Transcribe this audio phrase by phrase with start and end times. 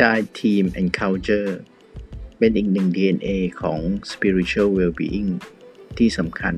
[0.00, 1.50] Agile Team and Culture
[2.38, 3.28] เป็นอีกหนึ่ง DNA
[3.62, 3.80] ของ
[4.12, 5.30] Spiritual Well-being
[5.98, 6.54] ที่สำคัญ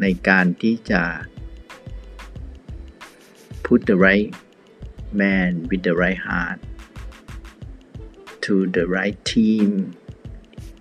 [0.00, 1.02] ในการที่จะ
[3.66, 4.30] put the right
[5.22, 6.58] man with the right heart
[8.44, 9.68] to the right team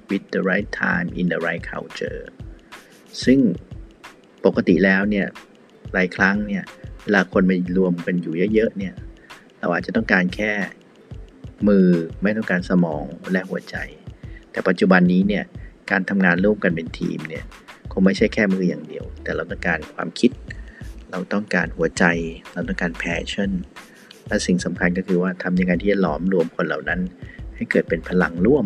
[0.10, 2.22] with the right time in the right culture
[3.24, 3.40] ซึ่ง
[4.46, 5.28] ปกติแล้วเนี่ย
[5.94, 6.64] หลายครั้งเนี่ย
[7.04, 8.96] เวลาคนมารวมกันอยู่เยอะๆเนี่ย
[9.60, 10.54] เราอาจจะต้องการแค่
[11.68, 11.86] มือ
[12.24, 13.76] ไม่ต้องการสมองและหัวใจ
[14.52, 15.44] แต่ปัจจุบันนี้เนี่ย
[15.92, 17.44] การทำงานร่วมกันเป็นทีมเนี่ย
[17.92, 20.32] คงไม่ใช่แค่มืออย่างเดียว แต่เราต้องการความคิด
[21.12, 22.04] เราต้องการหัวใจ
[22.54, 23.52] เราต้องการ passion
[24.28, 27.00] และสิ่งสำคัญก็คือว่าทำยังไงที่จะหลอมรวมคนเหล่านั้น
[27.56, 28.66] ให้เกิดเป็นพลังร่วม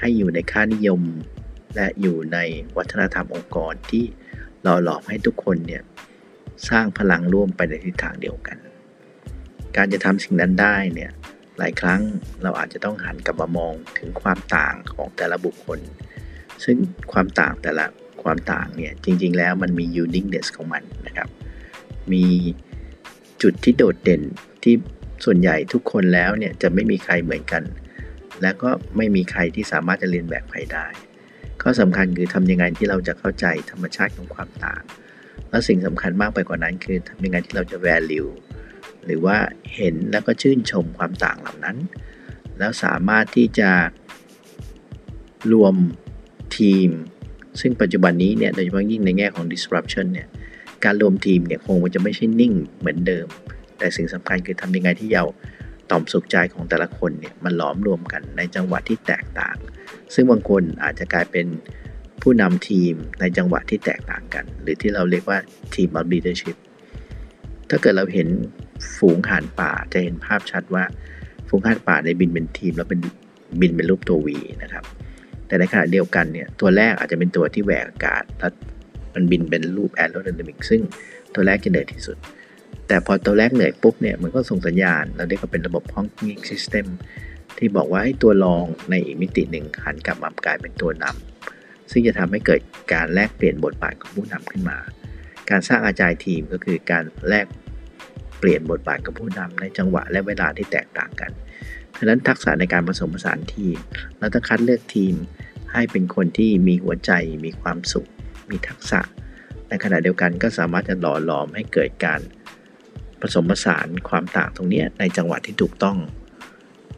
[0.00, 1.02] ให้อยู่ในค่านิยม
[1.74, 2.38] และอยู่ใน
[2.76, 4.04] วัฒนธรรมองค์กรที่
[4.62, 5.82] หล่อหลอมให้ทุกคนเนี่ย
[6.68, 8.58] สร้างพลังร่วมไปในทิศทางเดียวกัน
[9.76, 11.10] การจะทำสิ่งนั้นได้เนี่ย
[11.58, 12.00] หลายครั้ง
[12.42, 15.78] เราอาจจะต้องหันกลับมามองถึงความต่างของแต่ละบุคคล
[16.64, 16.76] ซึ่ง
[17.12, 17.84] ความต่างแต่ละ
[18.22, 21.28] ความต่างเนี่ยจริง ๆ แล้วมันมี uniqueness ของมันนะครับ
[22.12, 22.24] มี
[23.42, 24.22] จุดที่โดดเด่น
[24.62, 24.74] ที่
[25.24, 27.62] ส่วนใหญ่ทุกคนแล้วเนี่ยจะไม่มีใครเหมือนกัน
[28.42, 30.86] และก็ไม่มีใครที่สามารถจะเรียนแบบใครได้
[31.62, 34.82] ข้อสำคัญคือทำยังไงที่เราจะเข้าใจธรรมชาติของความต่าง
[35.50, 38.28] และสิ่งสำคัญมากไปกว่านั้นคือทำยังไงที่เราจะ value
[39.08, 39.36] หรือว่า
[39.74, 41.76] เห็นแล้วก็ชื่นชมความต่างเหล่านั้น
[42.58, 43.70] แล้วสามารถที่จะ
[45.52, 45.74] รวม
[46.58, 46.90] ทีม
[47.60, 50.28] ซึ่งปัจจุบันนี้เนี่ยโดยเฉพาะยิ่งในแง่ของ disruption เนี่ย
[50.84, 53.26] การรวมทีมเนี่ยคงจะไม่ใช่นิ่งเหมือนเดิม
[53.78, 55.24] แต่สิ่งสำคัญคือทำยังไงที่เรา
[55.90, 59.56] ต่อมสุขใจของแต่ละคนเนี่ยมันหลอมรวมกันในจังหวะที่แตกต่าง
[60.14, 61.46] ซึ่งบางคนอาจจะกลายเป็น
[62.22, 65.38] ผู้นำทีมในจังหวะที่แตกต่างกัน หรือที่เราเรียกว่า
[65.74, 66.56] team of leadership
[67.70, 68.28] ถ้าเกิดเราเห็น
[68.96, 70.84] ฝูงห่านป่าจะเห็นภาพชัดว่า
[71.48, 73.00] ฝูงห่านป่าในบินเป็นทีมแล้วเป็น
[73.60, 74.84] บินเป็นรูปตัววีนะครับ
[75.46, 78.52] แต่ในขณะเดียวกันเนี่ยตัวแรกอาจจะเป็นตัวที่แหวกอากาศแล้ว
[79.14, 80.80] มันบินเป็นรูปแอโรไดนามิกซึ่ง
[81.34, 82.16] ตัวแรกจะเหนื่อยที่สุด
[82.86, 86.86] แต่พอตัวแรกเหนื่อยปุ๊บเนี่ยมันก็ส่งสัญญาณเราเรียกว่าเป็นระบบห้องกิ้งซิสเต็ม
[87.58, 92.60] ที่บอกว่าให้ตัวรองในอีกมิติหนึ่งหันกลับมากลายเป็นตัวนำซึ่งจะทำให้เกิด
[92.92, 94.78] การแลกเปลี่ยนบทบาทของผู้นำขึ้นมา
[95.50, 97.46] การสร้างอาจายทีมก็คือการแลก
[98.38, 101.30] เปลี่ยนบทบาทกับผู้นำในจังหวะและเวลาที่แตกต่างกัน
[101.98, 103.76] ฉะนั้นทักษะในการผสมผสานทีม
[104.18, 105.14] เราต้องคัดเลือกทีม
[105.72, 107.12] ให้เป็นคนที่มีหัวใจ
[107.44, 108.08] มีความสุข
[108.50, 109.00] มีทักษะ
[109.68, 112.20] ในขณะเดียวกันก็สามารถจะหล่อหลอมให้เกิดการ
[113.20, 115.98] ผสมผสานความต่างตรงนี้ในจังหวะที่ถูกต้อง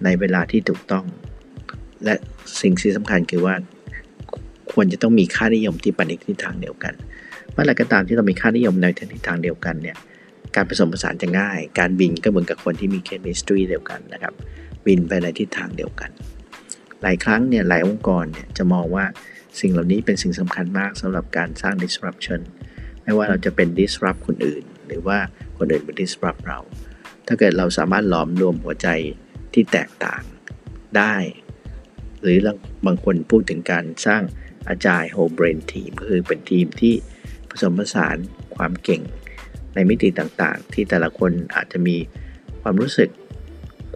[0.04, 1.04] ในเวลาที่ถูกต้อง
[2.04, 2.14] และ
[2.60, 3.54] สิ่งที่สำคัญคือว่า
[4.72, 6.94] ควรจะต้องมีค่านิยมที่ปในทิศทางเดียวกัน
[7.52, 9.96] เมื่อไรก็ตามที่เรามีค่านิยมในทิศทางเดียวกันเนี่ย
[10.56, 14.34] การผสมผสานจะง่าย การบินก็เหมือนกับคนที่มีเคมีสตรีเดียวกันนะครับ
[14.86, 16.10] บินไปในทิศทางเดียวกัน
[17.02, 19.04] หลายครั้งเนี่ยหลายองค์กรเนี่ยจะมองว่า
[19.60, 22.40] สิ่งเหล่านี้เป็นสิ่งสำคัญมากสำหรับการสร้าง disruption
[23.02, 25.18] ไม่ว่าเราจะเป็น disrupt คนอื่น หรือว่า
[25.58, 26.58] คนอื่นเป็น disrupt เรา
[27.26, 28.88] ถ้าเกิดเราสามารถหลอมรวมหัวใจ
[29.54, 30.22] ที่แตกต่าง
[30.96, 31.14] ได้
[32.22, 32.38] หรือ
[32.86, 34.22] บางคนพูดถึงการสร้าง
[34.68, 36.94] อาจาย whole brain team ก็คือเป็นทีมที่
[37.50, 38.16] ผสมผสาน
[38.56, 39.02] ความเก่ง
[39.74, 41.96] ในมิติต่างๆ ที่แต่ละคนอาจจะมี
[42.62, 43.10] ความรู้สึก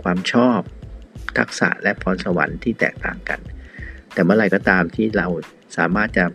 [0.03, 0.61] ความชอบ
[1.39, 3.41] ทักษะและพรสวรรค์ที่แตกต่างกัน
[4.13, 5.27] แต่เมื่อไรก็ตามที่เรา
[5.77, 6.27] สามารถจะ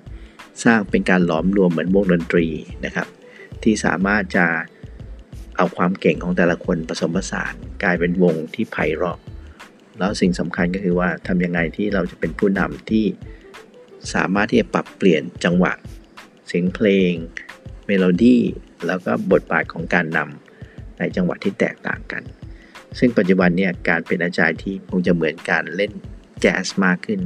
[0.66, 2.48] สร้างเป็นการหลอมรวมเหมือนวงดนตรี
[2.86, 3.08] นะครับ
[3.64, 4.46] ที่สามารถจะ
[5.58, 7.54] เอาความเก่งของแต่ละคนผสมผสาน
[7.84, 9.20] กลายเป็นวงที่ไพเราะ
[10.00, 13.06] แล้วสิ่งสำคัญก็คือว่าทำยังไงที่เราจะเป็นผู้นำที่
[14.14, 15.74] สามารถที่จะปรับเปลี่ยนจังหวะ
[16.50, 17.14] เสียงเพลง
[17.88, 18.42] เมโลดี้
[18.88, 22.24] แล้วก็บทบาทของการนำในจังหวะที่แตกต่างกัน
[23.00, 25.92] ซึ่งปัจจุบันเนี่ยการเป็นอาจารย์ที่คงจะเหมือนการเล่น
[26.42, 27.22] แจ๊สมากขึ้น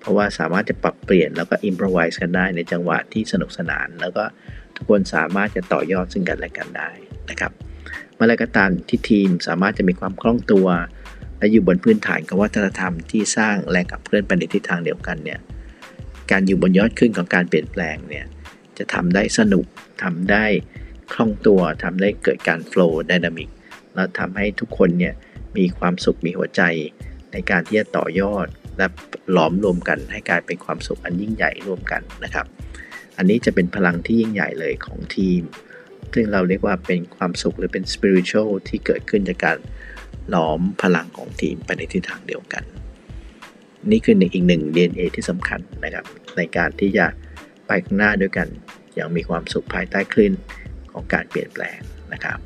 [0.00, 4.24] เพราะว่าสามารถจะปรับเปลี่ยนแล้วก็ improvise กันได้ในจังหวะที่สนุกสนาน แล้วก็
[4.76, 6.90] ทุกคนสามารถจะต่อยอดซึ่งกันและกันได้
[7.30, 7.52] นะครับ
[8.14, 10.66] เมื่อไรก็ตามที่ทีมสามารถจะมีความคล่องตัว
[11.38, 15.40] และอยู่บนพื้นฐานของวัฒนธรรมที่สร้างแรงขับเคลื่อนไปในทิศทางเดียวกันเนี่ย
[16.30, 18.26] การอยู่บนยอดขึ้นของการเปลี่ยนแปลงเนี่ย
[18.78, 19.66] จะทำได้สนุก
[20.02, 20.44] ทำได้
[21.12, 23.48] คล่องตัวทำได้เกิดการโฟล์ดินามิก
[23.94, 25.14] แล้วทำให้ทุกคนเนี่ย
[25.56, 26.62] มีความสุขมีหัวใจ
[27.32, 28.46] ในการที่จะต่อยอด
[28.78, 28.86] และ
[29.32, 32.46] หลอมรวมกันให้กลายเป็นความสุขอันยิ่งใหญ่ร่วมกันนะครับ
[33.16, 35.42] อันนี้จะเป็นพลังที่ยิ่งใหญ่เลยของทีม
[36.14, 39.58] ซึ่งเราเรียกว่าเป็นความสุขหรือเป็นสปิริตชัลที่เกิดขึ้นจากการ
[40.30, 42.62] หลอมพลังของทีมไปในทิศทางเดียวกัน
[43.90, 46.04] นี่คืออีกหนึ่ง DNA ที่สำคัญนะครับ
[46.36, 47.06] ในการที่จะ
[47.72, 48.48] ไปข้างหน้าด้วยกัน
[48.94, 50.32] อย่างมีความสุขภายใต้คลื่น
[50.92, 51.78] ของการเปลี่ยนแปลง
[52.12, 52.38] นะครับ